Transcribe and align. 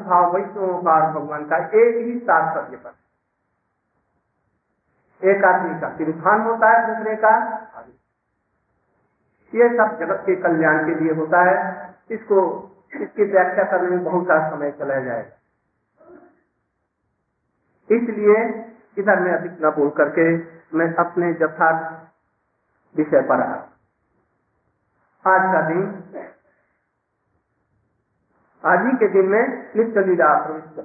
भाव 0.00 0.34
वैष्णव 0.34 0.88
और 0.88 1.10
भगवान 1.12 1.44
का 1.44 1.56
एक 1.56 1.96
ही 2.06 2.18
तात्पर्य 2.20 2.76
पर। 2.76 2.92
एक 5.22 5.44
आदमी 5.44 5.80
का 5.80 5.88
तिरुभान 5.88 6.40
होता 6.40 6.70
है, 6.70 6.86
दूसरे 6.86 7.16
का 7.16 7.34
ये 9.52 9.68
सब 9.68 9.98
जगत 9.98 10.22
के 10.26 10.36
कल्याण 10.36 10.78
के 10.86 10.94
लिए 11.00 11.12
होता 11.14 11.40
है। 11.42 11.56
इसको, 12.10 12.38
इसकी 12.94 13.24
व्याख्या 13.24 13.64
करने 13.64 13.88
में 13.88 14.04
बहुत 14.04 14.24
सा 14.24 14.50
समय 14.50 14.70
चला 14.70 14.98
जाएगा 15.00 15.40
इसलिए 17.90 18.36
इधर 18.98 19.20
में 19.20 19.32
अधिक 19.32 19.52
न 19.62 19.70
बोल 19.70 19.90
करके 19.90 20.24
मैं 20.76 20.94
अपने 20.94 21.30
यथार्थ 21.30 22.96
विषय 22.96 23.20
पर 23.22 23.40
आज 25.24 25.42
का 25.52 25.60
दिन 25.68 25.82
आज 28.64 28.84
ही 28.86 28.92
के 28.98 29.08
दिन 29.12 29.26
में 29.28 29.42
नित्य 29.76 30.02
लीला 30.04 30.26
प्रविष्ट 30.42 30.76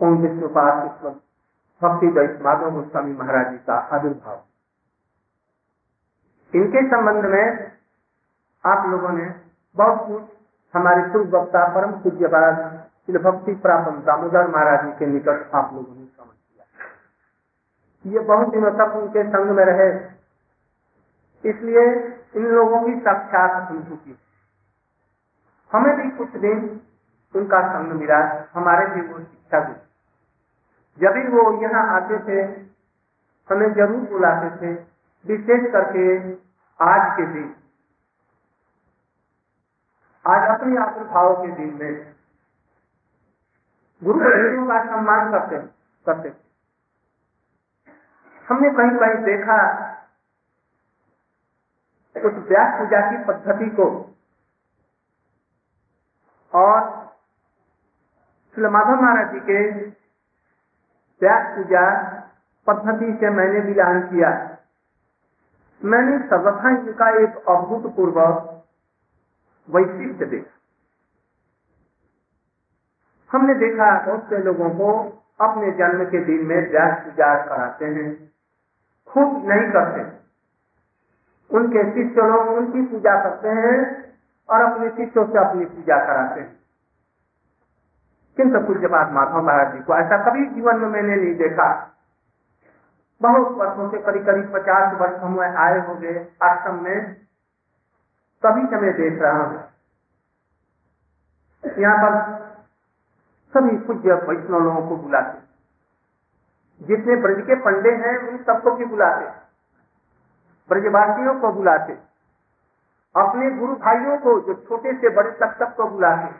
ओम 0.00 0.16
विष्णुपाद 0.22 0.82
विश्व 0.82 1.06
भक्ति 1.82 2.08
दैत 2.16 2.34
माधव 2.42 2.70
गोस्वामी 2.70 3.12
महाराज 3.12 3.46
जी 3.50 3.58
का 3.66 3.76
आविर्भाव। 3.96 4.38
इनके 6.52 6.82
संबंध 6.86 7.28
में 7.34 7.46
आप 8.64 8.88
लोगों 8.88 9.12
ने 9.12 9.28
बहुत 9.76 10.02
कुछ 10.08 10.26
हमारे 10.74 11.06
शुभ 11.12 11.34
वक्ता 11.34 11.62
परम 11.74 11.94
पूज्यपाद 12.02 12.60
श्री 13.06 13.22
भक्ति 13.24 13.54
प्रापम 13.64 13.96
दामोदर 14.02 14.44
महाराज 14.48 14.84
जी 14.84 14.92
के 14.98 15.06
निकट 15.06 15.38
आप 15.54 15.72
लोगों 15.74 15.94
ने 15.94 16.04
समझ 16.04 16.36
लिया। 16.36 16.64
ये 18.04 18.26
बहुत 18.26 18.46
दिनों 18.48 18.72
तक 18.76 18.90
उनके 18.96 19.24
संग 19.30 19.56
में 19.56 19.64
रहे। 19.64 19.88
इसलिए 21.44 21.84
इन 22.36 22.44
लोगों 22.50 22.78
की 22.82 22.94
साक्षात 23.00 23.52
अनुभूति 23.70 24.14
हमें 25.70 25.94
भी 25.96 26.10
कुछ 26.16 26.36
दिन 26.40 26.58
उनका 27.34 27.60
संग 27.68 27.92
मिला, 27.92 28.18
हमारे 28.54 28.86
भी 28.86 29.00
वो 29.08 29.18
शिक्षा 29.18 29.60
दी 29.60 29.74
जब 30.98 31.12
भी 31.12 31.28
वो 31.28 31.42
यहाँ 31.62 31.82
आते 31.94 32.18
थे, 32.26 32.40
हमें 33.48 33.72
ज़रूर 33.74 34.08
बुलाते 34.10 34.50
थे, 34.56 34.72
विशेष 35.24 35.70
करके 35.72 36.04
आज 36.80 37.16
के 37.16 37.26
दिन। 37.32 37.54
आज 40.24 40.48
अपने 40.50 40.76
आविर्भाव 40.76 41.34
के 41.42 41.50
दिन 41.56 41.74
में 41.74 42.14
गुरु 44.02 44.18
का 44.68 44.78
सम्मान 44.84 45.30
करते 45.32 45.58
करते 46.06 46.30
थे। 46.30 46.34
हमने 48.46 48.70
कहीं 48.70 48.98
कहीं 48.98 49.22
देखा 49.24 49.58
उस 52.16 52.34
व्यास 52.48 52.78
पूजा 52.78 53.00
की 53.10 53.16
पद्धति 53.24 53.70
को 53.70 53.86
और 56.56 57.06
माधव 58.58 59.00
महाराज 59.02 59.32
जी 59.32 59.40
के 59.40 59.72
व्यास 61.20 61.56
पूजा 61.56 61.82
पद्धति 62.66 63.12
से 63.20 63.30
मैंने 63.30 63.60
मिलान 63.60 64.00
किया। 64.00 64.56
मैंने 65.84 66.18
सर्वथा 66.18 66.70
इनका 66.70 67.08
एक 67.10 67.44
अभूतपूर्व 67.48 68.20
वैशिष्ट 69.68 70.24
देखा। 70.24 70.52
हमने 73.30 73.54
देखा, 73.54 74.06
बहुत 74.06 74.28
से 74.28 74.38
लोगों 74.38 74.70
को 74.70 74.92
अपने 75.40 75.70
जन्म 75.70 76.04
के 76.04 76.24
दिन 76.24 76.46
में 76.46 76.70
व्यास 76.70 77.04
पूजा 77.04 77.44
कराते 77.44 77.84
हैं 77.84 78.32
खुद 79.08 79.44
नहीं 79.44 79.70
करते। 79.72 80.16
उनके 81.56 81.82
शिष्य 81.90 82.22
लोग 82.22 82.48
उनकी 82.48 82.82
पूजा 82.82 83.22
करते 83.22 83.48
हैं 83.48 84.05
और 84.48 84.60
अपने 84.60 84.90
शिष्यों 84.90 85.26
से 85.26 85.38
अपनी 85.38 85.64
पूजा 85.64 86.06
कराते 86.06 86.40
हैं। 86.40 86.56
किंतु 88.36 88.60
पूज्यपात 88.60 89.10
माधव 89.10 89.42
महाराज 89.42 89.72
जी 89.72 89.82
को 89.82 89.94
ऐसा 89.94 90.30
कभी 90.30 90.46
जीवन 90.46 90.76
में 90.76 90.88
मैंने 90.88 91.16
नहीं 91.16 91.34
देखा। 91.34 91.92
बहुत 93.22 93.48
वर्षों 93.48 93.90
से 93.90 93.98
करीब 93.98 94.26
करीब 94.26 94.54
पचास 94.54 95.00
वर्ष 95.00 95.20
हम 95.20 95.40
आए 95.40 95.86
हो 95.86 95.94
गए 95.94 96.32
आश्रम 96.42 96.82
में, 96.82 97.14
तभी 98.42 98.66
से 98.66 98.76
मैं 98.76 98.92
देख 98.92 99.22
रहा 99.22 99.42
हूँ। 99.42 99.64
यहाँ 101.78 101.98
पर 101.98 102.36
सभी 103.54 103.76
पूज्य 103.76 104.12
वैष्णव 104.12 104.60
लोगों 104.60 104.88
को 104.88 104.96
बुलाते। 104.96 105.46
जितने 106.86 107.16
ब्रज 107.16 107.46
के 107.46 107.54
पंडे 107.54 107.90
हैं, 107.90 108.28
उन 108.28 108.36
सबको 108.36 108.70
भी 108.70 108.84
बुलाते। 108.84 109.24
ब्रजवासियों 110.68 111.40
को 111.40 111.52
बुलाते। 111.52 112.15
अपने 113.16 113.50
गुरु 113.50 113.74
भाइयों 113.76 114.16
को, 114.18 114.40
जो 114.40 114.54
छोटे 114.68 114.92
से 114.92 115.08
बड़े 115.08 115.30
तक 115.32 115.56
सबको 115.58 115.86
बुलाते 115.86 116.34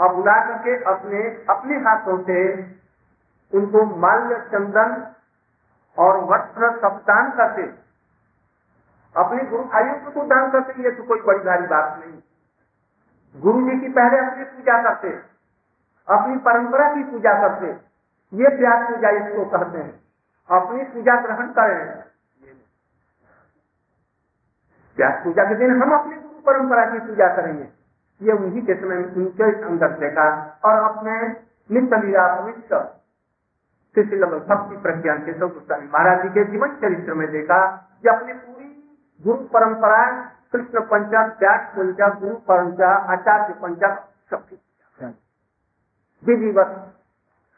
और 0.00 0.14
बुला 0.14 0.34
करके 0.44 0.74
अपने 0.84 1.20
अपने 1.50 1.76
हाथों 1.80 2.16
से 2.22 2.40
उनको 3.52 3.84
माल्य 3.98 4.38
चंदन 4.52 4.90
और 5.98 6.18
वस्त्र 6.24 6.70
दान 6.86 7.30
करते। 7.30 7.62
अपने 9.14 9.44
गुरु 9.44 9.62
भाइयों 9.64 9.94
को 9.94 10.10
तो 10.10 10.26
दान 10.26 10.50
करते, 10.50 10.82
ये 10.82 10.90
तो 10.90 11.02
कोई 11.02 11.20
बड़ी 11.20 11.44
भारी 11.44 11.66
बात 11.66 11.98
नहीं। 12.00 12.18
गुरु 13.34 13.60
जी 13.62 13.78
की 13.80 13.88
पहले 13.90 14.18
अपनी 14.18 14.44
पूजा 14.46 14.82
करते, 14.82 15.08
अपनी 16.08 16.36
परंपरा 16.40 16.88
की 16.94 17.04
पूजा 17.04 17.32
करते। 17.40 17.66
ये 18.32 18.48
प्यार 18.56 18.84
पूजा 18.84 19.10
इसको 19.16 19.44
कहते 19.48 19.78
हैं। 19.78 19.92
अपनी 20.50 20.84
पूजा 20.84 21.14
ग्रहण 21.20 21.46
करें। 21.52 22.05
व्यास 24.98 25.24
पूजा 25.24 25.44
के 25.44 25.54
दिन 25.54 25.82
हम 25.82 25.94
अपनी 25.98 26.16
गुरु 26.16 26.40
परंपरा 26.46 26.84
की 26.84 26.98
पूजा 26.98 27.28
करेंगे? 27.36 27.68
ये 28.20 28.32
उन्हीं 28.32 28.62
के 28.62 28.74
समय 28.74 29.02
उनके 29.16 29.64
अंदर 29.64 29.88
देखा 29.88 30.28
और 30.64 30.82
अपने 30.90 31.16
नित्य 31.70 31.96
लीला 31.96 32.26
पवित्र 32.34 32.84
श्री 33.96 34.18
भक्ति 34.18 34.76
प्रज्ञान 34.76 35.18
के 35.18 35.32
गोस्वामी 35.32 35.86
महाराज 35.86 36.22
जी 36.22 36.28
के 36.28 36.44
जीवन 36.44 36.68
चरित्र 36.68 37.14
में 37.14 37.30
देखा 37.32 37.58
कि 38.02 38.08
अपनी 38.08 38.32
पूरी 38.32 38.66
गुरु 39.24 39.36
परंपरा, 39.36 40.00
कृष्ण 40.52 40.80
पंचक 40.80 41.36
त्याग 41.38 41.60
पंचक 41.76 42.18
गुरु 42.20 42.34
पंचक 42.34 43.10
आचार्य 43.10 43.54
पंचक 43.62 44.04
सबकी 44.30 44.56
विधिवत। 46.22 46.92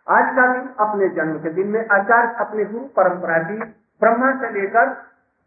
आज 0.06 0.36
का 0.36 0.46
दिन 0.52 0.68
अपने 0.80 1.08
जन्म 1.08 1.38
के 1.38 1.50
दिन 1.50 1.68
में 1.68 1.88
आचार्य 1.88 2.34
अपने 2.40 2.64
गुरु 2.64 2.84
परंपरा 2.84 3.38
की 3.38 3.56
ब्रह्मा 4.00 4.30
से 4.40 4.50
लेकर 4.50 4.94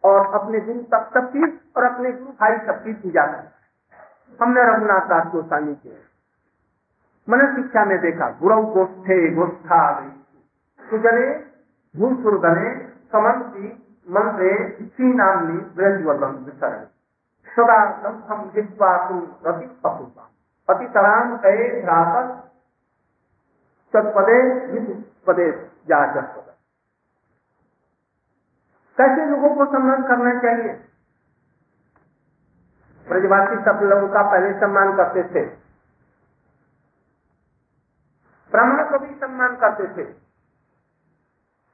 और 0.03 0.41
अपने 0.41 0.59
गुरु 0.59 0.79
तक 0.79 1.11
सबकी 1.13 1.71
और 1.77 1.83
अपने 1.83 2.11
गुरु 2.11 2.31
भाई 2.31 2.57
सबकी 2.67 2.93
पूजा 2.93 3.25
कर। 3.25 3.51
हमने 4.41 4.63
रघुनाथ 4.63 5.07
दास 5.07 5.27
गोस्वामी 5.27 5.75
के 5.75 6.11
मन 7.29 7.55
शिक्षा 7.55 7.85
में 7.85 8.01
देखा, 8.01 8.29
गुरु 8.29 8.61
गोष्ठे 8.61 9.31
गोष्ठा 9.31 10.09
सुजने 10.81 11.27
भूसुरगने 11.95 12.69
समंती, 13.11 13.67
मंत्रे 14.09 14.77
श्री 14.95 15.13
नामनी 15.13 15.57
ब्रजवलम 15.57 16.35
विसरण 16.45 16.85
सदा 17.49 17.83
लंघम 18.03 18.49
जित्वा 18.49 19.09
रति 19.47 19.65
अपूर्वा। 19.85 20.29
अति 20.69 20.85
कहे 21.37 21.81
पदे 25.27 25.51
जा 25.87 26.05
कैसे 29.01 29.25
लोगों 29.25 29.55
को 29.55 29.65
सम्मान 29.65 30.03
करना 30.03 30.39
चाहिए? 30.39 30.73
ब्रजवासी 33.07 33.55
सब 33.55 33.79
लोगों 33.83 34.07
का 34.07 34.21
पहले 34.31 34.59
सम्मान 34.59 34.97
करते 34.97 35.23
थे। 35.23 35.45
ब्राह्मण 38.51 38.83
को 38.83 38.99
भी 38.99 39.15
सम्मान 39.15 39.55
करते 39.55 39.83
थे। 39.83 40.07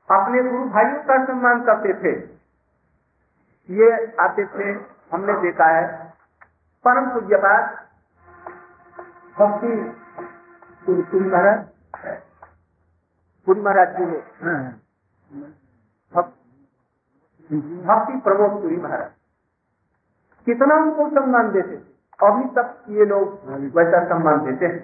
अपने 0.09 0.43
गुरु 0.43 0.69
भाइयों 0.69 1.03
का 1.03 1.25
सम्मान 1.25 1.63
करते 1.63 1.93
थे। 1.93 2.37
ये 3.69 4.15
आते 4.19 4.45
थे, 4.45 4.69
हमने 5.11 5.33
देखा 5.41 5.65
है, 5.65 6.13
परम 6.83 7.09
पूज्यपात 7.09 7.89
भक्ति 9.39 10.01
पुरी 10.85 11.19
महाराज। 11.19 11.67
पुरी 13.45 13.61
महाराज 13.61 13.97
जी 13.97 14.05
ने। 14.05 15.66
भक्ति 17.51 18.19
प्रमोद 18.19 18.61
पुरी 18.61 18.77
महाराज। 18.77 19.11
कितना 20.47 20.75
उनको 20.75 21.09
सम्मान 21.09 21.51
देते 21.51 21.75
अभी 22.19 22.43
तक 22.55 22.83
ये 22.89 23.05
लोग 23.05 23.49
वैसा 23.75 24.03
सम्मान 24.05 24.45
देते 24.45 24.65
हैं। 24.65 24.79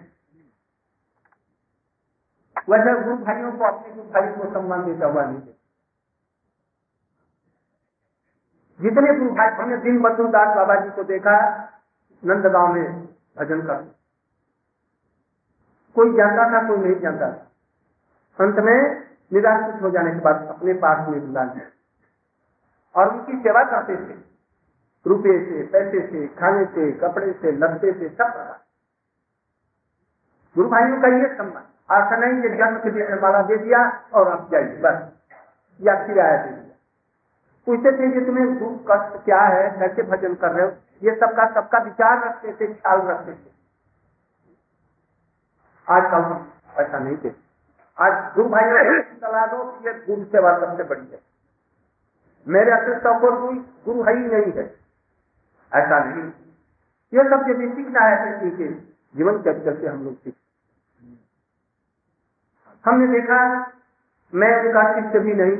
वैसे 2.69 2.94
गुरु 3.04 3.15
भाइयों 3.18 3.51
को, 3.51 3.63
अपने 3.65 3.94
गुरु 3.95 4.07
भाइयों 4.07 4.36
को 4.36 4.51
सम्मान 4.54 4.86
देता 4.86 5.06
हुआ 5.06 5.24
नहीं 5.25 5.42
जितने 8.80 9.13
गुरु 9.18 9.30
भाई, 9.31 9.50
हमने 9.50 9.77
दिन 9.77 10.01
बंधु 10.01 10.27
दास 10.27 10.56
बाबा 10.56 10.75
जी 10.75 10.89
को 10.89 11.04
देखा 11.04 11.36
नंदगांव 12.24 12.74
में 12.74 13.06
भजन 13.38 13.62
कर। 13.62 13.81
कोई 15.95 16.13
जानता 16.13 16.44
था, 16.51 16.68
कोई 16.68 16.77
नहीं 16.77 17.00
जानता 17.00 17.27
था। 17.27 17.50
अंत 18.39 18.60
में 18.60 18.80
निराश्रित 19.33 19.81
हो 19.81 19.89
जाने 19.89 20.12
के 20.12 20.19
बाद 20.19 20.48
अपने 20.48 20.74
पास 20.74 21.07
में 21.10 21.19
बुला 21.27 21.44
लिया 21.44 21.65
और 22.95 23.10
उनकी 23.10 23.38
सेवा 23.38 23.63
करते 23.63 23.95
थे। 23.95 24.18
रुपये 25.07 25.40
से, 25.45 25.68
पैसे 25.68 26.07
से, 26.07 26.28
खाने 26.28 26.66
से, 26.66 26.92
कपड़े 26.92 27.34
से, 27.34 27.51
लत्ते 27.51 27.94
से, 27.94 28.10
सब 28.10 28.60
गुरु 30.56 30.69
भाइयों 30.69 31.01
का 31.01 31.07
ये 31.07 31.36
सम्मान, 31.36 31.63
आशा 31.90 32.16
नहीं 32.16 32.42
कि 32.42 32.50
जन्म 32.50 32.78
के 32.78 32.90
दिन 32.90 33.19
माला 33.22 33.42
दे 33.42 33.57
दिया 33.57 34.04
और 34.13 34.28
आप 34.28 34.50
जाइए, 34.51 34.78
बस, 34.78 35.10
या 35.81 35.95
किराया 36.07 36.44
दे 36.44 36.50
दिया। 36.50 36.75
पूछते 37.66 37.92
थे 37.92 38.12
कि 38.12 38.25
तुम्हें 38.25 38.60
दुख, 38.60 38.80
कष्ट 38.92 39.25
क्या 39.25 39.42
है, 39.42 39.80
कैसे 39.80 40.04
भजन 40.04 40.36
कर 40.36 40.51
रहे 40.51 40.66
हो? 40.66 40.74
ये 41.04 41.16
सबका 41.16 41.54
सबका 41.54 41.78
विचार 41.78 42.25
रखते 42.25 42.54
थे, 42.54 42.74
ख्याल 42.74 43.01
रखते 43.01 43.34
थे। 43.34 43.54
आज 45.89 46.04
कल 46.12 46.84
ऐसा 46.84 47.00
नहीं 47.00 47.18
थे। 47.18 47.31
आज 48.00 48.36
गुरु 48.36 48.50
भाई 48.50 49.01
सलाह 49.01 49.46
दो 49.46 49.80
ये 49.88 49.94
गुरु 49.94 50.24
सेवा 50.24 50.60
सबसे 50.60 50.84
बड़ी 50.84 51.07
है। 51.12 51.33
मेरे 52.48 52.72
अतिरिक्त 52.72 53.06
और 53.06 53.19
कोई 53.19 53.57
गुरु 53.86 54.04
है 54.04 54.13
ही 54.16 54.25
नहीं 54.28 54.51
है। 54.54 54.66
ऐसा 55.72 56.00
नहीं। 56.00 56.24
ये 57.13 57.24
सब 57.30 57.50
यदि 57.50 57.68
सीखना 57.75 58.01
है 58.01 58.16
तो 58.22 58.40
सीखे 58.40 58.68
जीवन 59.16 59.38
के 59.38 59.54
चरित्र 59.54 59.81
से 59.81 59.88
हम 59.88 60.04
लोग 60.04 60.16
सीख। 60.16 60.34
हमने 62.86 63.07
देखा, 63.10 63.40
मैं 64.34 64.51
उनका 64.60 64.84
शिष्य 64.94 65.19
भी 65.19 65.34
नहीं, 65.34 65.57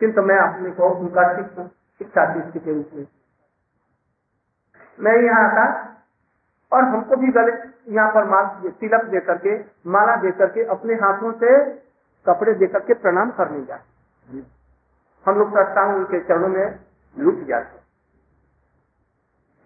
किंतु 0.00 0.22
मैं 0.22 0.38
अपने 0.38 0.70
को 0.70 0.88
उनका 0.90 1.24
शिष्य 1.34 1.68
शिक्षा 2.00 2.24
शिष्य 2.34 2.58
के 2.58 2.72
रूप 2.72 2.90
में। 2.94 3.06
मैं 4.98 5.16
यहाँ 5.16 5.44
आता 5.44 5.64
और 6.72 6.84
हमको 6.84 7.16
भी 7.16 7.32
गले 7.32 7.52
यहाँ 7.94 8.10
पर 8.14 8.24
माल 8.24 8.70
तिलक 8.70 9.04
दे 9.04 9.20
करके 9.20 9.58
माला 9.90 10.16
दे 10.16 10.30
करके 10.38 10.64
अपने 10.68 10.94
हाथों 10.94 11.32
से 11.34 11.52
कपड़े 12.26 12.54
दे 12.54 12.66
करके 12.66 12.94
प्रणाम 12.96 13.30
करने 13.30 13.64
जाते। 13.64 14.40
हम 15.28 15.38
लोग 15.38 15.48
संस्थाओं 15.50 15.94
उनके 15.94 16.20
चरणों 16.20 16.48
में 16.48 16.78
लुट 17.16 17.46
जाते 17.46 17.76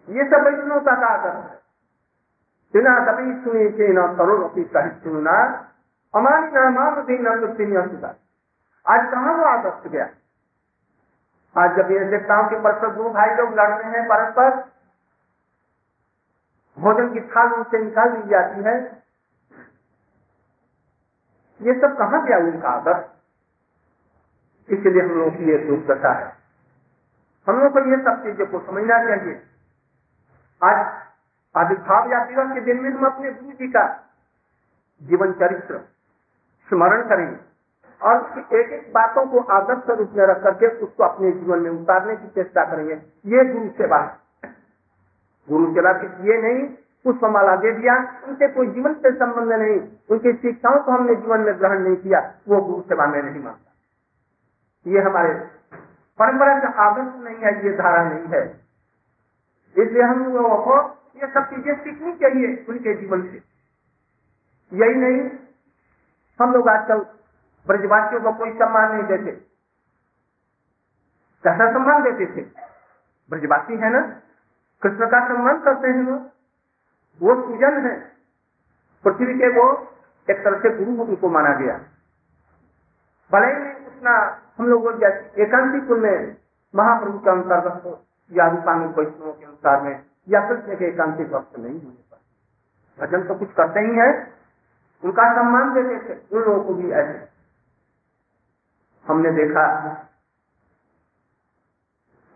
ये 0.08 0.24
सब 0.24 0.44
वैष्णवता 0.44 0.94
का 1.00 1.06
आदर 1.08 1.36
है। 1.36 1.60
बिना 2.74 2.94
कभी 3.06 3.34
सुने 3.44 3.68
के, 3.70 3.88
न 3.88 4.06
करो 4.16 4.36
अपनी 4.44 4.64
सहित 4.64 4.94
सुनना 5.02 5.34
हमारी 6.14 6.50
नाम 6.52 7.02
दिन 7.02 7.88
सुधा 7.88 8.08
आज 8.86 9.10
कहा 9.10 9.32
वो 9.32 9.44
आदर्श 9.44 9.86
गया? 9.86 10.08
आज 11.56 11.76
जब 11.76 11.90
ये 11.90 12.04
देखता 12.10 12.36
हूँ 12.36 12.48
कि 12.50 12.56
परस्पर 12.56 12.94
गुरु 12.94 13.10
भाई 13.10 13.34
लोग 13.34 13.54
लड़ते 13.54 13.88
हैं 13.88 14.04
परस्पर, 14.06 14.50
भोजन 16.76 17.12
की 17.14 17.20
थाल 17.28 17.52
उनसे 17.52 17.78
निकाल 17.78 18.12
ली 18.12 18.28
जाती 18.28 18.62
है। 18.62 18.76
ये 21.60 21.80
सब 21.80 21.96
कहा 21.98 22.24
गया 22.24 22.38
उनका 22.38 22.68
आदर्श? 22.68 23.11
इसलिए 24.72 25.02
हम 25.02 25.10
लोगों 25.10 25.30
की 25.30 25.50
ये 25.50 25.58
दुख 25.58 25.86
दशा 25.86 26.12
है। 26.12 26.32
हम 27.46 27.60
लोग 27.60 27.72
को 27.72 27.80
ये 27.90 27.96
सब 27.96 28.22
चीज़ों 28.24 28.46
को 28.46 28.58
समझना 28.66 28.98
चाहिए। 29.04 29.40
आज 30.62 30.84
आविर्भाव 31.54 32.12
या 32.12 32.24
दिवस 32.24 32.52
के 32.54 32.60
दिन 32.60 32.82
में 32.82 32.90
हम 32.90 33.06
अपने 33.06 33.30
गुरु 33.32 33.52
जी 33.52 33.68
का 33.68 33.84
जीवन 35.00 35.32
चरित्र, 35.32 35.78
स्मरण 36.68 37.02
करेंगे 37.08 37.36
और 38.00 38.20
उसकी 38.20 38.58
एक 38.58 38.70
एक 38.72 38.92
बातों 38.92 39.24
को 39.26 39.40
आदर्श 39.52 39.90
रूप 39.90 40.12
में 40.16 40.24
रख 40.26 40.42
करके 40.42 40.66
उसको 40.84 41.04
अपने 41.04 41.32
जीवन 41.32 41.58
में 41.58 41.70
उतारने 41.70 42.16
की 42.16 42.28
चेष्टा 42.28 42.64
करेंगे। 42.64 42.94
ये 43.26 43.44
गुरु 43.44 43.68
सेवा 43.68 43.98
गुरु 45.48 45.74
सेवा 45.74 45.92
की 45.92 46.06
ये 46.28 46.40
नहीं 46.42 46.66
पुष्पमाला 47.04 47.56
दे 47.56 47.70
दिया, 47.72 47.94
उनसे 48.28 48.48
कोई 48.48 48.66
जीवन 48.66 48.94
से 48.94 49.10
संबंध 49.10 49.52
नहीं, 49.52 49.78
उनकी 50.10 50.32
शिक्षाओं 50.32 50.78
को 50.78 50.92
हमने 50.92 51.14
जीवन 51.14 51.40
में 51.40 51.58
ग्रहण 51.60 51.78
नहीं 51.78 51.96
किया, 51.96 52.20
वो 52.48 52.60
गुरु 52.60 52.80
सेवा 52.82 53.06
में 53.06 53.22
नहीं 53.22 53.42
मानता। 53.42 53.71
ये 54.86 55.00
हमारे 55.00 55.34
परंपरा 56.18 56.58
का 56.60 56.68
आदर्श 56.68 57.24
नहीं 57.24 57.36
है, 57.36 57.64
ये 57.64 57.76
धारा 57.76 58.04
नहीं 58.04 58.24
है। 58.24 58.60
इसलिए 59.78 60.02
हम 60.02 60.34
लोगों 60.34 60.56
को 60.58 61.02
ये 61.16 61.32
सब 61.32 61.50
चीज़ें 61.50 61.84
सीखनी 61.84 62.12
चाहिए 62.12 62.66
उनके 62.68 62.94
जीवन 62.94 63.22
से। 63.22 63.42
यही 64.72 64.94
नहीं, 64.94 65.30
हम 66.40 66.52
लोग 66.52 66.68
आजकल 66.68 66.98
ब्रजवासियों 67.66 68.20
को 68.20 68.32
कोई 68.32 68.50
सम्मान 68.52 68.92
नहीं 68.92 69.04
देते। 69.04 69.30
कैसा 71.44 71.72
सम्मान 71.72 72.02
देते 72.02 72.26
थे? 72.26 72.46
ब्रजवासी 73.30 73.76
है 73.76 73.90
ना? 73.90 74.00
कृष्ण 74.82 75.06
का 75.06 75.28
सम्मान 75.28 75.60
करते 75.60 75.88
हैं 75.88 76.02
लोग। 76.02 76.30
वो 77.22 77.34
पूजन 77.34 77.86
है। 77.86 78.12
पृथ्वी 79.04 79.34
के 79.34 79.48
वो 79.48 79.94
एक 80.30 80.44
तरह 80.44 80.58
से 80.58 80.84
गुरु 80.84 81.02
उनको 81.02 81.28
माना 81.28 81.54
गया। 81.54 81.74
भले 83.32 83.46
ही 83.46 83.86
उतना 83.86 84.41
हम 84.62 84.68
लोग 84.68 85.02
एकांति 85.38 85.86
कुल 85.86 86.00
में 86.00 86.36
महाप्रभु 86.74 87.18
के 87.18 87.30
अंतर्गत 87.30 87.84
हो, 87.84 88.04
या 88.32 88.48
रूपानुग 88.48 88.98
वैष्णव 88.98 89.32
के 89.32 89.44
अनुसार 89.44 89.80
में, 89.80 90.04
या 90.28 90.48
कृष्ण 90.48 90.76
के 90.76 90.84
एकांतिक 90.84 91.32
वक्त 91.32 91.58
नहीं 91.58 91.82
होने 91.82 92.14
पर। 92.14 93.06
भजन 93.06 93.28
तो 93.28 93.34
कुछ 93.34 93.52
करते 93.52 93.80
ही 93.80 93.96
है, 93.96 94.32
उनका 95.04 95.34
सम्मान 95.34 95.74
देते 95.74 96.08
थे, 96.08 96.18
उन 96.32 96.42
लोगों 96.42 96.64
को 96.64 96.74
भी 96.74 96.90
ऐसे। 96.90 97.28
हमने 99.08 99.32
देखा, 99.32 99.88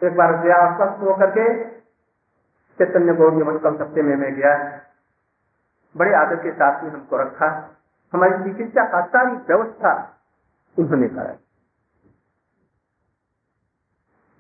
एक 0.03 0.17
बार 0.17 0.37
गया, 0.37 0.77
स्वस्थ 0.77 1.01
होकर 1.01 1.31
के, 1.31 1.65
चैतन्य 2.79 3.15
गौरी 3.15 3.37
मंडल 3.37 3.77
सप्ते 3.77 4.03
में 4.03 4.17
मैं 4.17 4.35
गया। 4.35 4.81
बड़े 5.97 6.15
आदर 6.15 6.37
के 6.37 6.53
साथ 6.53 6.85
में 6.85 6.91
हमको 6.91 7.17
रखा। 7.17 7.77
हमारी 8.13 8.45
चिकित्सा 8.45 8.85
का 8.85 9.07
सारी 9.07 9.37
व्यवस्था 9.37 10.21
उन्होंने 10.79 11.09
कराई। 11.09 11.46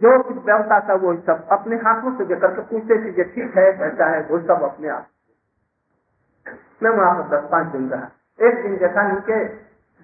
जो 0.00 0.22
कुछ 0.22 0.36
व्यवस्था 0.44 0.78
था 0.88 0.94
वो 1.02 1.14
सब 1.26 1.46
अपने 1.52 1.76
हाथों 1.84 2.16
से 2.16 2.24
देकर 2.24 2.54
के 2.54 2.62
पूछते 2.62 2.96
थे 3.02 3.24
ठीक 3.24 3.56
है 3.58 3.72
कैसा 3.74 4.06
है, 4.06 4.20
वो 4.22 4.38
सब 4.40 4.62
अपने 4.64 4.88
आप 4.88 5.06
मैं 6.82 6.90
वहाँ 6.92 7.14
पर 7.14 7.28
दस 7.30 7.48
पाँच 7.50 7.66
दिन 7.72 7.88
रहा। 7.90 8.06
एक 8.38 8.62
दिन 8.62 8.76
जैसा 8.78 9.02
नीचे 9.02 9.36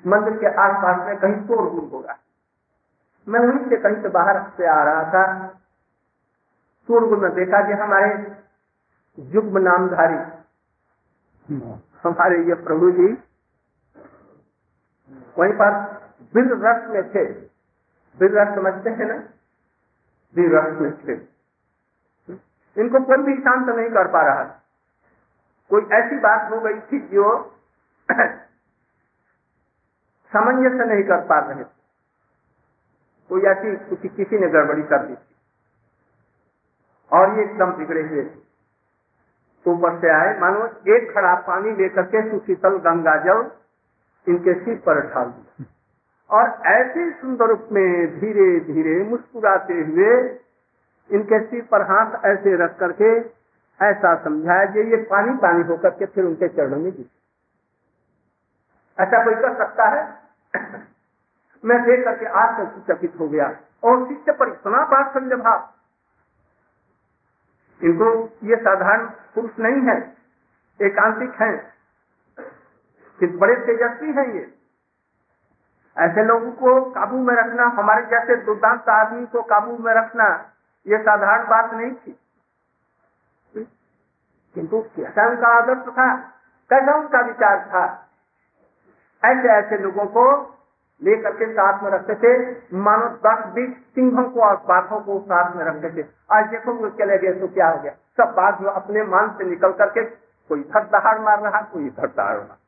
मंदिर 0.05 0.37
के 0.39 0.47
आस 0.59 0.77
पास 0.83 1.07
में 1.07 1.17
कहीं 1.17 1.41
शोर 1.47 1.69
गुल 1.71 1.89
होगा 1.93 2.17
मैं 3.27 3.41
वहीं 3.41 3.69
से 3.71 3.77
कहीं 3.79 4.01
से 4.03 4.09
बाहर 4.11 4.39
से 4.57 4.67
आ 4.69 4.83
रहा 4.85 5.03
था। 5.11 5.25
शोरगुल 6.89 7.21
में 7.21 7.35
देखा 7.35 7.61
कि 7.67 7.73
हमारे 7.81 8.09
युग्म 9.19 9.59
नामधारी, 9.59 10.17
हमारे 12.05 12.39
ये 12.45 12.55
प्रभु 12.65 12.91
जी 12.93 13.07
वहीं 15.37 15.53
पर 15.61 15.71
बिल 16.35 16.51
रस 16.65 16.89
में 16.91 17.05
थे। 17.11 17.25
बिल 18.19 18.39
रस 18.39 18.55
समझते 18.55 18.91
हैं 18.91 19.07
ना? 19.07 19.19
बिल 20.35 20.57
रस 20.57 20.81
में 20.81 20.93
थे। 20.99 21.13
इनको 22.81 23.01
कोई 23.01 23.17
भी 23.17 23.43
शांत 23.43 23.69
नहीं 23.69 23.91
कर 23.91 24.09
पा 24.09 24.23
रहा। 24.23 24.45
कोई 25.71 25.83
ऐसी 25.93 26.19
बात 26.19 26.53
हो 26.53 26.61
गई 26.61 26.81
थी 26.81 27.09
जो 27.09 27.57
सामंजस्य 30.33 30.85
नहीं 30.85 31.05
कर 31.05 31.27
पा 31.27 31.39
रहे 31.39 31.65
थे। 31.65 31.69
कोई 33.29 33.43
ऐसी 33.43 33.77
किसी 33.77 34.09
किसी 34.09 34.39
ने 34.39 34.49
गड़बड़ी 34.49 34.83
कर 34.83 35.07
दी 35.07 35.15
थी। 35.15 35.35
और 37.13 37.39
ये 37.39 37.45
एकदम 37.45 37.73
बिगड़े 37.73 38.03
हुए 38.03 38.31
ऊपर 39.67 40.01
से 40.01 40.09
आए, 40.09 40.41
मानो 40.41 40.67
एक 40.67 41.15
खड़ा 41.15 41.35
पानी 41.35 41.71
लेकर 41.71 42.03
के 42.03 42.31
सुशीतल 42.31 42.77
गंगा 42.77 43.17
जल 43.17 43.51
इनके 44.29 44.65
सिर 44.65 44.79
पर 44.79 45.15
ढाल 45.15 45.27
दिया। 45.27 45.65
और 46.33 46.63
ऐसे 46.67 47.11
सुंदर 47.11 47.45
रूप 47.45 47.69
में 47.73 48.21
धीरे 48.21 48.61
धीरे 48.61 49.05
मुस्कुराते 49.05 49.75
हुए 49.75 50.41
इनके 51.11 51.47
सिर 51.47 51.65
पर 51.65 51.83
हाथ 51.83 52.25
ऐसे 52.25 52.57
रख 52.57 52.79
करके 52.79 53.19
ऐसा 53.81 54.25
समझाया 54.25 54.65
कि 54.65 54.91
ये 54.91 54.97
पानी 54.97 55.35
पानी 55.35 55.63
होकर 55.63 55.91
के 55.91 56.07
फिर 56.07 56.25
उनके 56.25 56.49
चरणों 56.49 56.77
में 56.77 56.93
गिर। 56.93 57.07
ऐसा 59.03 59.25
कोई 59.25 59.35
कर 59.35 59.57
सकता 59.59 59.85
है? 59.85 60.19
मैं 61.65 61.83
देख 61.83 62.05
करके 62.05 62.27
आज 62.27 62.59
तक 62.59 62.93
चकित 62.93 63.13
हो 63.21 63.29
गया 63.29 63.57
और 63.85 64.09
शिष्य 64.09 64.33
पर 64.33 64.49
इतना 64.49 64.83
वात्सल्य 64.83 65.37
भाव 65.37 65.69
इनको 67.85 68.37
ये 68.45 68.57
साधारण 68.57 69.07
पुरुष 69.07 69.51
नहीं 69.59 69.83
है, 69.83 70.17
एकांतिक 70.83 71.43
है। 71.43 71.73
बड़े 73.37 73.57
तेजस्वी 73.57 74.13
हैं 74.13 74.35
ये? 74.35 74.62
ऐसे 75.99 76.23
लोगों 76.25 76.53
को 76.53 76.91
काबू 76.91 77.19
में 77.19 77.35
रखना, 77.35 77.65
हमारे 77.65 78.07
जैसे 78.07 78.37
दुर्दांत 78.37 78.89
आदमी 78.89 79.27
को 79.27 79.43
काबू 79.43 79.79
में 79.79 79.95
रखना, 79.95 80.51
ये 80.87 80.99
साधारण 80.99 81.47
बात 81.47 81.75
नहीं 81.75 81.93
थी। 81.93 82.19
किंतु 84.55 84.81
कैसा 84.81 85.29
उनका 85.29 85.49
आदर्श 85.49 85.79
था? 85.79 86.17
कैसा 86.71 86.95
उनका 86.95 87.21
विचार 87.21 87.59
था? 87.59 88.09
ऐसे 89.25 89.49
ऐसे 89.49 89.79
लोगों 89.79 90.07
को 90.07 90.55
लेकर 91.03 91.37
के 91.37 91.53
साथ 91.53 91.83
में 91.83 91.91
रखते 91.91 92.15
थे, 92.15 92.61
मानो 92.77 93.09
दस, 93.09 93.47
बीस 93.47 93.71
सिंहों 93.95 94.25
को 94.25 94.41
और 94.41 94.57
बाघों 94.57 95.01
को 95.01 95.21
साथ 95.21 95.57
में 95.57 95.65
रखते 95.65 96.03
थे। 96.03 96.07
आज 96.33 96.47
देखो 96.47 96.73
वो 96.73 96.91
चले 96.91 97.19
गए 97.19 97.41
तो 97.41 97.49
क्या 97.49 97.69
हो 97.69 97.83
गया? 97.83 97.93
सब 97.93 98.35
बाघ 98.37 98.65
अपने 98.65 99.03
मान 99.03 99.31
से 99.39 99.45
निकल 99.45 99.73
करके 99.73 100.05
कोई 100.49 100.61
इधर 100.61 100.81
दहाड़ 100.81 101.19
मार 101.19 101.41
रहा, 101.41 101.63
कोई 101.63 101.87
इधर 101.87 102.07
दहाड़ 102.07 102.37
मार। 102.37 102.62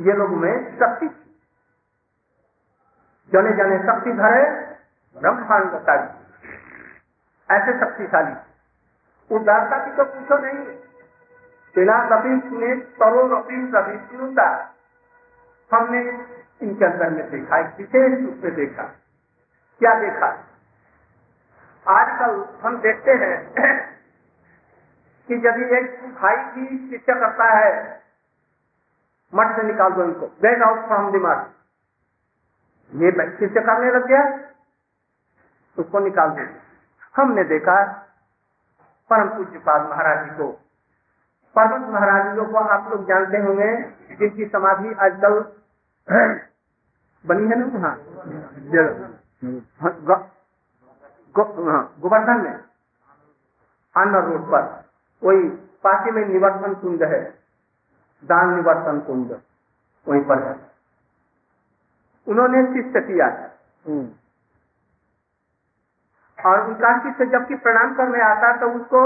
ये 0.00 0.12
लोग 0.12 0.30
में 0.30 0.78
शक्ति 0.78 1.06
जने 3.32 3.50
जने 3.50 3.78
शक्ति 3.78 4.12
धरे 4.12 4.50
ब्रह्मांड 5.20 5.74
ऐसे 7.50 7.78
शक्तिशाली। 7.80 8.36
उदारता 9.34 9.84
की 9.84 9.96
तो 9.96 10.04
पूछो 10.04 10.38
नहीं। 10.38 10.76
तेना 11.74 12.08
कभी 12.08 12.40
सुने 12.40 12.74
तरो 12.74 13.42
सहिष्णुता 13.50 14.74
हमने 15.72 16.00
इनके 16.62 16.84
अंदर 16.84 17.10
में 17.10 17.30
देखा, 17.30 17.58
एक 17.58 17.66
विशेष 17.66 18.26
रूप 18.26 18.40
में 18.44 18.54
देखा। 18.54 18.82
क्या 19.78 19.94
देखा? 19.94 20.26
आजकल 21.88 22.48
हम 22.62 22.76
देखते 22.76 23.10
हैं 23.10 23.52
कि 25.28 25.34
यदि 25.34 25.76
एक 25.76 26.14
भाई 26.14 26.36
की 26.36 26.90
शिक्षा 26.90 27.14
करता 27.14 27.44
है 27.44 28.02
मठ 29.34 29.56
से 29.56 29.62
निकाल 29.62 29.92
दो 29.92 30.04
इनको। 30.04 30.26
गेट 30.26 30.62
आउट 30.62 30.86
फ्रॉम 30.86 31.12
दी 31.12 31.18
मठ 31.18 31.46
ये 32.92 33.36
शिक्षा 33.36 33.60
करने 33.60 33.90
लग 33.90 34.06
गया? 34.06 34.38
उसको 35.78 35.98
निकाल 35.98 36.28
दो। 36.28 36.60
हमने 37.16 37.44
देखा 37.44 38.04
परम 39.10 39.28
पूज्य 39.28 39.58
पाद 39.58 39.90
महाराज 39.90 40.24
जी 40.24 40.36
को 40.36 40.52
पर्वत 41.56 41.88
महाराज 41.88 42.36
जी 42.36 42.52
को 42.52 42.58
आप 42.58 42.90
लोग 42.90 43.08
जानते 43.08 43.38
होंगे 43.38 43.92
जिनकी 44.16 44.46
समाधि 44.46 44.94
आजकल 44.94 45.44
बनी 47.26 47.48
है 47.48 47.58
ना 47.58 47.66
वहाँ? 47.66 47.98
हाँ, 49.80 50.34
गोवर्धन 52.00 52.40
में 52.40 52.60
अन्ना 53.96 54.18
रोड 54.18 54.50
पर। 54.50 54.84
वही 55.22 55.48
पासी 55.84 56.10
में 56.10 56.28
निवर्तन 56.28 56.74
कुंड 56.74 57.02
है। 57.02 57.37
दान 58.22 58.54
निवर्तन 58.54 59.00
कुंड 59.00 59.32
वहीं 60.06 60.24
पर 60.24 60.42
है। 60.42 60.54
उन्होंने 62.26 62.62
शिष्य 62.66 63.00
किया 63.00 63.26
हम्म। 63.86 64.08
और 66.38 66.66
उनका 66.68 66.92
शिष्य 66.98 67.26
जबकि 67.26 67.54
प्रणाम 67.56 67.94
करने 67.94 68.20
आता 68.22 68.56
तो 68.56 68.70
उसको 68.72 69.00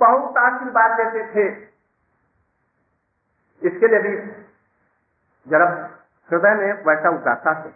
बहुत 0.00 0.36
आशीर्वाद 0.38 0.96
देते 1.00 1.22
थे। 1.34 1.46
इसके 3.62 3.88
लिए 3.88 4.00
भी 4.00 4.16
जरा 5.46 5.68
हृदय 6.28 6.54
में 6.54 6.84
वैसा 6.84 7.10
उदारता 7.10 7.54
थे 7.60 7.70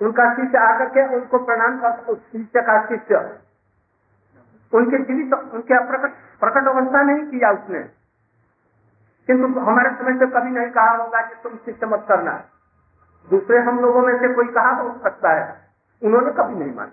उनका 0.00 0.24
शिष्य 0.34 0.58
आकर 0.58 0.88
के 0.88 1.06
उनको 1.16 1.38
प्रणाम 1.44 1.78
कर 1.80 2.14
शिष्य 2.14 2.60
का 2.62 2.74
शिष्य 2.86 3.20
उनके 4.74 4.98
जीवित, 4.98 5.34
उनके 5.34 5.84
प्रकट 6.40 6.68
अवस्था 6.68 7.02
नहीं 7.02 7.26
किया 7.26 7.50
उसने। 7.50 7.78
किंतु 9.26 9.60
हमारे 9.60 9.90
समय 9.90 10.18
से 10.18 10.26
कभी 10.26 10.50
नहीं 10.50 10.70
कहा 10.70 10.90
होगा 10.90 11.22
कि 11.22 11.34
तुम 11.42 11.56
शिष्य 11.56 11.86
मत 11.86 12.04
करना। 12.08 12.44
दूसरे 13.30 13.58
हम 13.58 13.80
लोगों 13.80 14.02
में 14.02 14.18
से 14.18 14.34
कोई 14.34 14.46
कहा 14.46 14.70
हो 14.70 14.98
सकता 15.02 15.30
है। 15.30 15.68
उन्होंने 16.02 16.32
कभी 16.32 16.54
नहीं 16.54 16.74
माना। 16.74 16.92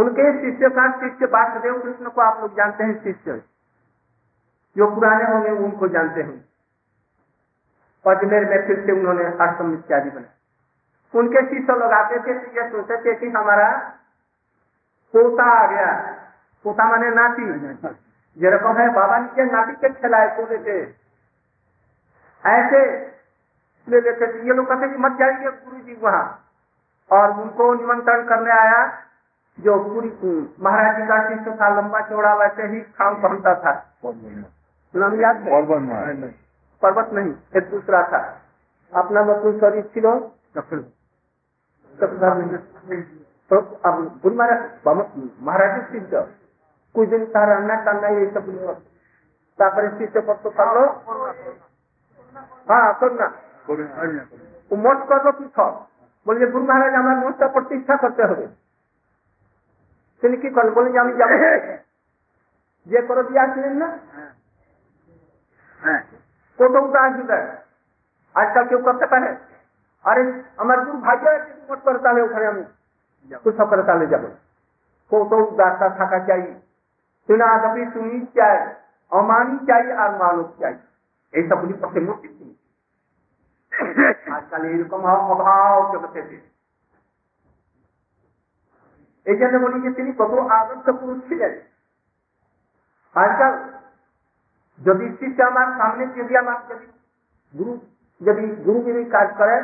उनके 0.00 0.40
शिष्य 0.40 0.68
का 0.68 1.00
शिष्य 1.00 1.26
वासुदेव 1.26 1.82
कृष्ण 1.82 2.10
को 2.10 2.20
आप 2.20 2.40
लोग 2.40 2.56
जानते 2.56 2.84
हैं 2.84 3.02
शिष्य। 3.04 3.42
जो 4.76 4.94
पुराने 4.94 5.24
होंगे 5.24 5.50
उनको 5.50 5.88
जानते 5.88 6.22
हैं 6.22 6.48
अजमेर 8.06 8.50
में 8.50 8.66
फिर 8.66 8.86
से 8.86 8.92
उन्होंने 8.92 9.24
आश्रम 9.24 9.74
इत्यादि 9.74 10.10
बनाया। 10.10 11.18
उनके 11.18 11.46
शिष्य 11.46 11.72
लोग 11.72 11.92
आते 11.92 12.16
थे 12.18 12.38
तो 12.38 12.60
ये 12.60 12.70
सोचते 12.70 12.96
थे 12.96 13.14
कि 13.14 13.28
हमारा 13.28 13.94
पोता 15.14 15.44
आ 15.52 15.66
गया 15.70 15.90
पोता 16.64 16.88
माने 16.90 17.10
नाती 17.14 17.46
जेरकम 18.36 18.78
है 18.78 18.88
बाबा 18.94 19.18
नीचे 19.18 19.44
नाती 19.50 19.74
के 19.82 19.88
खिलाए 19.96 20.28
सोने 20.36 20.58
थे 20.64 20.78
ऐसे 22.44 22.80
ले 23.88 24.00
लेते 24.00 24.26
थे 24.26 24.46
ये 24.46 24.54
लोग 24.54 24.68
कहते 24.68 24.88
कि 24.88 24.98
मत 24.98 25.18
जाइए 25.18 25.50
गुरु 25.50 25.80
जी 25.80 25.94
वहाँ 26.02 26.24
और 27.10 27.40
उनको 27.40 27.72
निमंत्रण 27.74 28.24
करने 28.28 28.52
आया 28.52 28.80
जो 29.58 29.78
पूरी 29.84 30.08
महाराज 30.60 30.96
जी 30.96 31.06
का 31.08 31.18
शिष्य 31.28 31.56
था 31.60 31.68
लंबा 31.76 32.00
चौड़ा 32.08 32.34
वैसे 32.36 32.66
ही 32.68 32.80
खाम 32.98 33.20
पहनता 33.22 33.54
था 33.64 33.74
नाम 34.94 35.20
याद 35.20 35.44
पर्वत 36.82 37.12
नहीं 37.14 37.32
एक 37.58 37.70
दूसरा 37.70 38.02
था 38.08 38.22
अपना 38.92 39.22
मतलब 39.24 39.60
शरीर 39.60 39.84
छिलो 39.94 40.14
अब 43.53 44.19
गुरु 44.23 44.35
महाराज 44.35 44.61
महाराज 45.41 45.81
सिद्ध 45.91 46.25
कुछ 46.95 47.09
दिन 47.09 47.25
तारा 47.27 47.55
अन्ना 47.55 47.75
करना 47.83 48.07
ये 48.09 48.25
सब 48.31 48.49
तापर 49.59 49.89
शिष्य 49.97 50.21
पर 50.21 50.35
तो 50.43 50.49
कर 50.51 50.73
लो 50.75 50.85
हाँ 52.67 52.93
करना 52.99 53.27
मत 54.79 55.05
कर 55.09 55.23
लो 55.25 55.31
पीछा 55.33 55.69
बोले 56.25 56.51
गुरु 56.51 56.65
महाराज 56.65 56.93
हमारे 56.95 57.27
मत 57.27 57.37
का 57.39 57.47
प्रतिष्ठा 57.53 57.95
करते 57.97 58.31
হবে 58.31 58.47
তিনি 60.23 60.37
কি 60.37 60.49
করেন 60.49 60.71
বলে 60.75 60.89
যে 60.91 60.99
আমি 60.99 61.13
যাবো 61.19 61.35
যে 62.87 62.99
করে 63.09 63.21
দিয়ে 63.23 63.41
আসলেন 63.43 63.75
না 63.81 63.87
কোথাও 66.59 66.85
আসবে 67.01 67.37
আজকাল 68.35 68.63
কেউ 68.69 68.79
করতে 68.87 69.05
পারে 69.13 69.29
আরে 70.05 70.23
আমার 70.57 70.77
গুরু 70.85 70.97
ভাইয়া 71.05 71.31
মত 71.69 71.79
করে 71.85 71.99
তাহলে 72.03 72.21
ওখানে 72.21 72.45
আমি 72.47 72.63
উৎসব 73.41 73.67
করে 73.69 73.83
তাহলে 73.83 74.05
যাবো 74.07 74.29
কত 75.11 75.31
দাতা 75.55 75.87
থাকা 75.99 76.19
চাই 76.27 76.43
সুনাদপি 77.29 77.83
সুনি 77.93 78.19
চাই 78.35 78.57
অমানি 79.11 79.55
চাই 79.67 79.85
আর 79.95 80.11
মানব 80.19 80.47
চাই 80.59 80.75
এইসবগুলি 81.33 81.73
পক্ষে 81.73 81.99
মুক্তি 82.01 82.27
আজকাল 84.29 84.61
এইরকম 84.65 85.01
অভাব 85.27 85.81
জগতে 85.93 86.21
এই 89.25 89.37
জন্য 89.37 89.55
বলি 89.63 89.77
যে 89.81 89.91
তিনি 89.93 90.11
কত 90.13 90.33
আদর্শ 90.51 90.85
পুরুষ 90.99 91.19
ছিলেন 91.27 91.53
আজকাল 93.15 93.53
যদি 94.81 95.05
শিষ্য 95.19 95.39
আমার 95.43 95.69
সামনে 95.79 96.03
যদি 96.15 96.33
আমার 96.35 96.57
যদি 96.69 96.87
গুরু 97.53 97.73
যদি 98.21 98.43
গুরুগিরি 98.65 99.03
কাজ 99.11 99.27
করে 99.37 99.55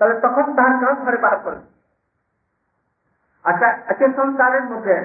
তাহলে 0.00 0.14
তখন 0.20 0.44
তাহার 0.56 0.74
কেন 0.80 0.92
ঘরে 1.04 1.18
বার 1.18 1.36
করে 1.44 1.60
আচ্ছা 3.45 3.67
আজকে 3.89 4.05
সংসারের 4.15 4.65
মধ্যে, 4.71 4.95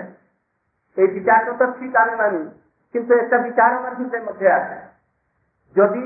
এই 0.96 1.08
বিচারটা 1.14 1.52
তো 1.60 1.64
ঠিক 1.78 1.92
আমি 1.96 2.14
মানি, 2.16 2.42
কিন্তু 2.94 3.12
একটা 3.14 3.36
বিচার 3.38 3.70
আমার 3.78 3.94
ভিতরের 3.94 4.24
মধ্যে 4.28 4.46
আছে। 4.52 4.76
যদি 5.76 6.04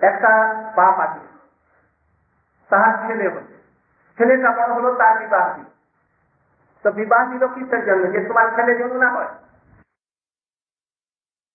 একটা 0.00 0.32
বাপ 0.76 0.96
আছে, 1.06 1.22
তাহার 2.70 2.94
ছেলে 3.06 3.26
হচ্ছে 3.34 3.56
ছেলেটা 4.18 4.50
বড় 4.58 4.70
হলো 4.74 4.90
তার 4.94 5.14
বিবাহ 5.18 5.46
দিল 5.56 5.68
তো 6.84 6.88
বিবাহ 6.90 7.22
দিল 7.30 7.42
কিসের 7.54 7.82
জন্য? 7.86 8.04
যে 8.14 8.20
তোমার 8.28 8.46
ছেলে 8.56 8.72
জন্য 8.80 8.94
না 9.04 9.08
হয়। 9.14 9.32